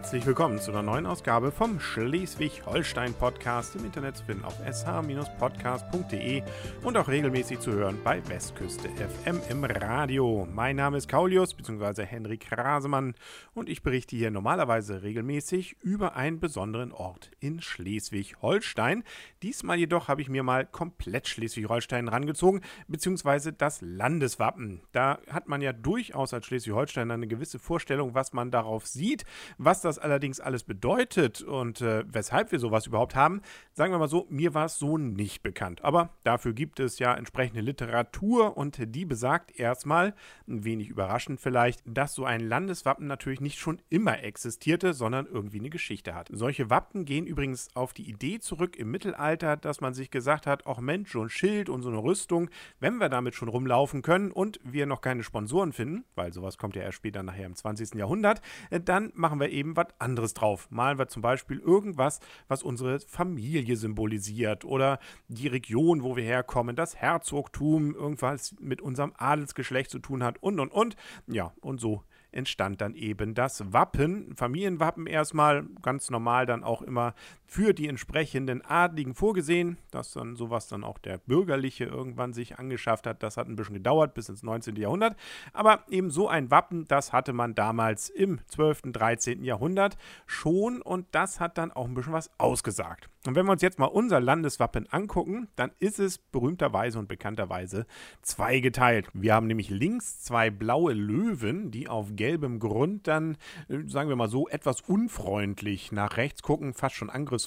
[0.00, 6.42] Herzlich willkommen zu einer neuen Ausgabe vom Schleswig-Holstein-Podcast im Internet zu finden auf sh-podcast.de
[6.82, 10.48] und auch regelmäßig zu hören bei Westküste FM im Radio.
[10.50, 12.06] Mein Name ist Kaulius bzw.
[12.06, 13.14] Henrik Rasemann
[13.52, 19.04] und ich berichte hier normalerweise regelmäßig über einen besonderen Ort in Schleswig-Holstein.
[19.42, 24.80] Diesmal jedoch habe ich mir mal komplett Schleswig-Holstein rangezogen, beziehungsweise das Landeswappen.
[24.92, 29.24] Da hat man ja durchaus als Schleswig-Holstein eine gewisse Vorstellung, was man darauf sieht.
[29.58, 33.40] Was das allerdings alles bedeutet und äh, weshalb wir sowas überhaupt haben,
[33.72, 35.82] sagen wir mal so, mir war es so nicht bekannt.
[35.84, 40.14] Aber dafür gibt es ja entsprechende Literatur und die besagt erstmal,
[40.48, 45.58] ein wenig überraschend vielleicht, dass so ein Landeswappen natürlich nicht schon immer existierte, sondern irgendwie
[45.58, 46.28] eine Geschichte hat.
[46.32, 50.66] Solche Wappen gehen übrigens auf die Idee zurück im Mittelalter, dass man sich gesagt hat,
[50.66, 54.30] auch Mensch, so ein Schild und so eine Rüstung, wenn wir damit schon rumlaufen können
[54.30, 57.94] und wir noch keine Sponsoren finden, weil sowas kommt ja erst später nachher im 20.
[57.94, 60.68] Jahrhundert, äh, dann machen wir eben was anderes drauf.
[60.70, 66.76] Malen wir zum Beispiel irgendwas, was unsere Familie symbolisiert oder die Region, wo wir herkommen,
[66.76, 70.96] das Herzogtum, irgendwas mit unserem Adelsgeschlecht zu tun hat und und und.
[71.26, 77.14] Ja, und so entstand dann eben das Wappen, Familienwappen erstmal, ganz normal dann auch immer
[77.50, 83.08] für die entsprechenden Adligen vorgesehen, dass dann sowas dann auch der Bürgerliche irgendwann sich angeschafft
[83.08, 83.24] hat.
[83.24, 84.76] Das hat ein bisschen gedauert bis ins 19.
[84.76, 85.16] Jahrhundert,
[85.52, 89.42] aber eben so ein Wappen, das hatte man damals im 12., 13.
[89.42, 93.10] Jahrhundert schon und das hat dann auch ein bisschen was ausgesagt.
[93.26, 97.84] Und wenn wir uns jetzt mal unser Landeswappen angucken, dann ist es berühmterweise und bekannterweise
[98.22, 99.08] zweigeteilt.
[99.12, 103.36] Wir haben nämlich links zwei blaue Löwen, die auf gelbem Grund dann,
[103.68, 107.39] äh, sagen wir mal so, etwas unfreundlich nach rechts gucken, fast schon angriffslustig.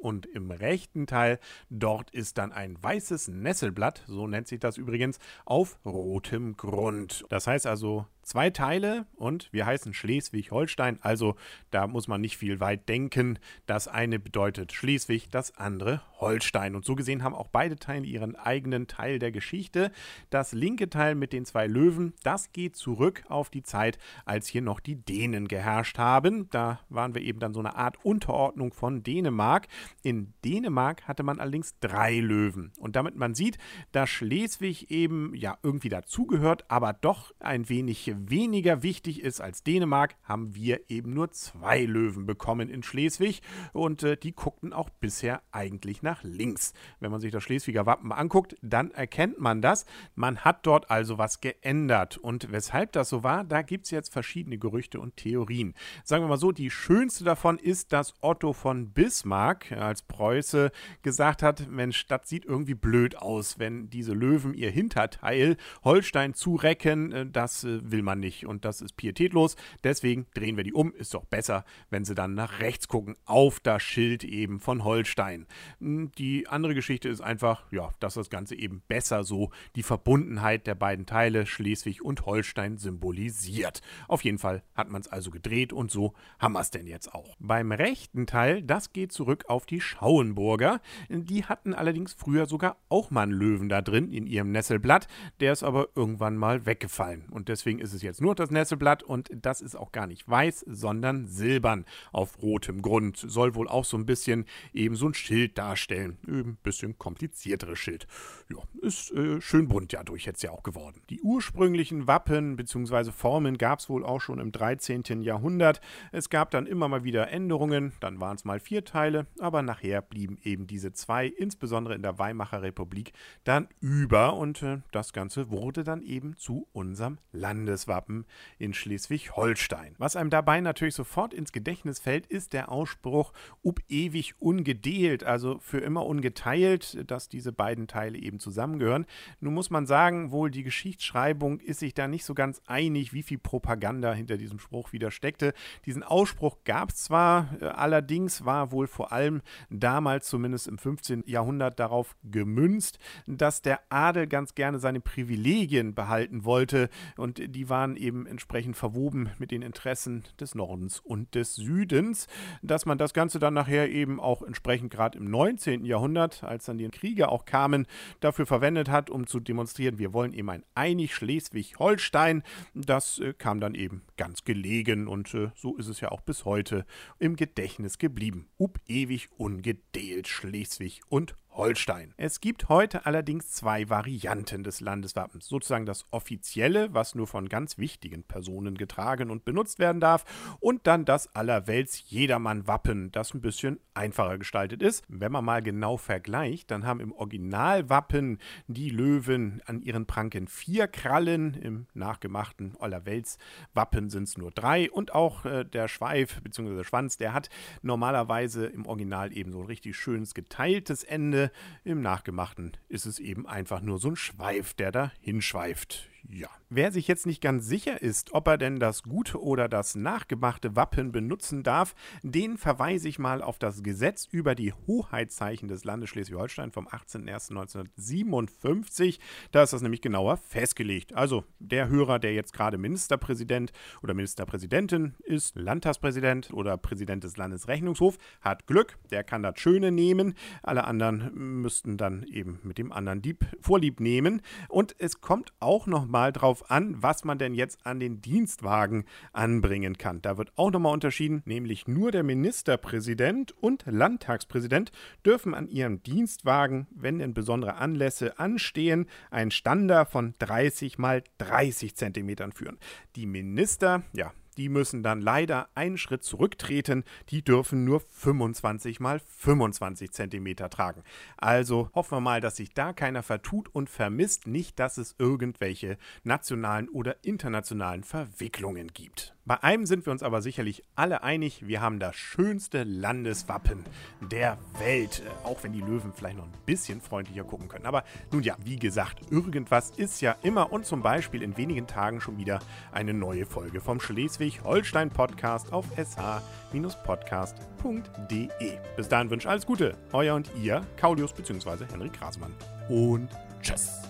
[0.00, 5.18] Und im rechten Teil, dort ist dann ein weißes Nesselblatt, so nennt sich das übrigens,
[5.44, 7.24] auf rotem Grund.
[7.28, 11.34] Das heißt also, zwei Teile und wir heißen Schleswig-Holstein, also
[11.72, 13.40] da muss man nicht viel weit denken.
[13.66, 16.76] Das eine bedeutet Schleswig, das andere Holstein.
[16.76, 19.90] Und so gesehen haben auch beide Teile ihren eigenen Teil der Geschichte.
[20.30, 24.62] Das linke Teil mit den zwei Löwen, das geht zurück auf die Zeit, als hier
[24.62, 26.48] noch die Dänen geherrscht haben.
[26.50, 29.66] Da waren wir eben dann so eine Art Unterordnung von Dänemark.
[30.02, 32.70] In Dänemark hatte man allerdings drei Löwen.
[32.78, 33.58] Und damit man sieht,
[33.90, 40.16] dass Schleswig eben ja irgendwie dazugehört, aber doch ein wenig weniger wichtig ist als Dänemark,
[40.24, 43.42] haben wir eben nur zwei Löwen bekommen in Schleswig
[43.72, 46.72] und äh, die guckten auch bisher eigentlich nach links.
[46.98, 49.86] Wenn man sich das Schleswiger Wappen anguckt, dann erkennt man das.
[50.14, 54.12] Man hat dort also was geändert und weshalb das so war, da gibt es jetzt
[54.12, 55.74] verschiedene Gerüchte und Theorien.
[56.04, 61.42] Sagen wir mal so, die schönste davon ist, dass Otto von Bismarck als Preuße gesagt
[61.42, 67.26] hat, Mensch, das sieht irgendwie blöd aus, wenn diese Löwen ihr Hinterteil Holstein zurecken, äh,
[67.26, 69.56] das äh, will will man nicht und das ist pietätlos.
[69.84, 70.94] Deswegen drehen wir die um.
[70.94, 75.46] Ist doch besser, wenn sie dann nach rechts gucken, auf das Schild eben von Holstein.
[75.80, 80.66] Hm, die andere Geschichte ist einfach, ja, dass das Ganze eben besser so die Verbundenheit
[80.66, 83.82] der beiden Teile Schleswig und Holstein symbolisiert.
[84.08, 87.14] Auf jeden Fall hat man es also gedreht und so haben wir es denn jetzt
[87.14, 87.36] auch.
[87.38, 90.80] Beim rechten Teil, das geht zurück auf die Schauenburger.
[91.10, 95.06] Die hatten allerdings früher sogar auch mal einen Löwen da drin in ihrem Nesselblatt.
[95.40, 99.02] Der ist aber irgendwann mal weggefallen und deswegen ist ist es jetzt nur das Nesselblatt
[99.02, 103.16] und das ist auch gar nicht weiß, sondern silbern auf rotem Grund.
[103.16, 106.18] Soll wohl auch so ein bisschen eben so ein Schild darstellen.
[106.26, 108.06] Ein bisschen komplizierteres Schild.
[108.48, 111.02] Ja, ist äh, schön bunt ja durch jetzt ja auch geworden.
[111.10, 113.10] Die ursprünglichen Wappen bzw.
[113.10, 115.22] Formen gab es wohl auch schon im 13.
[115.22, 115.80] Jahrhundert.
[116.12, 120.00] Es gab dann immer mal wieder Änderungen, dann waren es mal vier Teile, aber nachher
[120.00, 123.12] blieben eben diese zwei, insbesondere in der Weimarer Republik,
[123.44, 128.26] dann über und äh, das Ganze wurde dann eben zu unserem Landes Landeswappen
[128.58, 129.94] in Schleswig-Holstein.
[129.98, 133.32] Was einem dabei natürlich sofort ins Gedächtnis fällt, ist der Ausspruch
[133.64, 139.06] "Up ewig ungedeelt", also für immer ungeteilt, dass diese beiden Teile eben zusammengehören.
[139.40, 143.22] Nun muss man sagen, wohl die Geschichtsschreibung ist sich da nicht so ganz einig, wie
[143.22, 145.52] viel Propaganda hinter diesem Spruch wieder steckte.
[145.86, 151.24] Diesen Ausspruch gab es zwar, äh, allerdings war wohl vor allem damals, zumindest im 15.
[151.26, 157.96] Jahrhundert, darauf gemünzt, dass der Adel ganz gerne seine Privilegien behalten wollte und die waren
[157.96, 162.26] eben entsprechend verwoben mit den Interessen des Nordens und des Südens,
[162.62, 165.84] dass man das Ganze dann nachher eben auch entsprechend gerade im 19.
[165.84, 167.86] Jahrhundert, als dann die Kriege auch kamen,
[168.20, 172.42] dafür verwendet hat, um zu demonstrieren, wir wollen eben ein einig Schleswig-Holstein.
[172.74, 176.44] Das äh, kam dann eben ganz gelegen und äh, so ist es ja auch bis
[176.44, 176.84] heute
[177.18, 178.48] im Gedächtnis geblieben.
[178.58, 182.14] Up ewig ungedeelt Schleswig und Schleswig-Holstein.
[182.16, 185.46] Es gibt heute allerdings zwei Varianten des Landeswappens.
[185.46, 190.24] Sozusagen das offizielle, was nur von ganz wichtigen Personen getragen und benutzt werden darf,
[190.60, 195.04] und dann das allerwelts Jedermann-Wappen, das ein bisschen einfacher gestaltet ist.
[195.08, 200.88] Wenn man mal genau vergleicht, dann haben im Originalwappen die Löwen an ihren Pranken vier
[200.88, 206.84] Krallen, im nachgemachten Allerwelts-Wappen sind es nur drei und auch äh, der Schweif bzw.
[206.84, 207.50] Schwanz, der hat
[207.82, 211.39] normalerweise im Original eben so ein richtig schönes geteiltes Ende.
[211.84, 216.08] Im Nachgemachten ist es eben einfach nur so ein Schweif, der da hinschweift.
[216.28, 216.48] Ja.
[216.68, 220.76] Wer sich jetzt nicht ganz sicher ist, ob er denn das gute oder das nachgemachte
[220.76, 226.10] Wappen benutzen darf, den verweise ich mal auf das Gesetz über die Hoheitszeichen des Landes
[226.10, 229.18] Schleswig-Holstein vom 18.01.1957.
[229.50, 231.14] Da ist das nämlich genauer festgelegt.
[231.14, 233.72] Also der Hörer, der jetzt gerade Ministerpräsident
[234.02, 240.34] oder Ministerpräsidentin ist, Landtagspräsident oder Präsident des Landesrechnungshofs, hat Glück, der kann das Schöne nehmen.
[240.62, 241.30] Alle anderen
[241.62, 244.42] müssten dann eben mit dem anderen Dieb Vorlieb nehmen.
[244.68, 249.04] Und es kommt auch noch mal drauf an, was man denn jetzt an den Dienstwagen
[249.32, 250.20] anbringen kann.
[250.22, 254.92] Da wird auch nochmal unterschieden, nämlich nur der Ministerpräsident und Landtagspräsident
[255.24, 261.96] dürfen an ihrem Dienstwagen, wenn denn besondere Anlässe anstehen, einen Stander von 30 mal 30
[261.96, 262.78] Zentimetern führen.
[263.16, 267.04] Die Minister, ja, die müssen dann leider einen Schritt zurücktreten.
[267.28, 271.02] Die dürfen nur 25 mal 25 cm tragen.
[271.36, 275.98] Also hoffen wir mal, dass sich da keiner vertut und vermisst nicht, dass es irgendwelche
[276.22, 279.34] nationalen oder internationalen Verwicklungen gibt.
[279.50, 283.84] Bei einem sind wir uns aber sicherlich alle einig, wir haben das schönste Landeswappen
[284.20, 287.84] der Welt, äh, auch wenn die Löwen vielleicht noch ein bisschen freundlicher gucken können.
[287.84, 292.20] Aber nun ja, wie gesagt, irgendwas ist ja immer und zum Beispiel in wenigen Tagen
[292.20, 292.60] schon wieder
[292.92, 298.78] eine neue Folge vom Schleswig-Holstein-Podcast auf sh-podcast.de.
[298.96, 301.86] Bis dahin wünsche alles Gute, euer und ihr, Kaulius bzw.
[301.90, 302.54] Henrik Grasmann.
[302.88, 303.30] Und
[303.60, 304.09] tschüss.